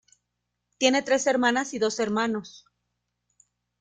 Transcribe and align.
Tiene 0.79 1.03
tres 1.03 1.27
hermanas 1.27 1.75
y 1.75 1.77
dos 1.77 1.99
hermanos. 1.99 2.65